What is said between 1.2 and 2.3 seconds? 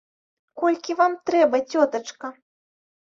трэба, цётачка?